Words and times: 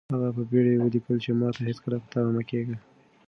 هغه 0.13 0.29
په 0.35 0.41
بېړه 0.49 0.71
ولیکل 0.77 1.15
چې 1.23 1.29
ماته 1.39 1.61
هېڅکله 1.69 1.97
په 2.01 2.07
تمه 2.13 2.29
مه 2.35 2.43
کېږئ. 2.49 2.75